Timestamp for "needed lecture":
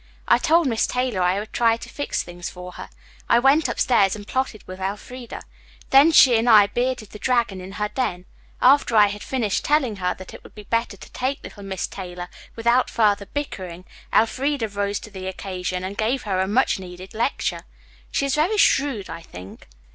16.79-17.65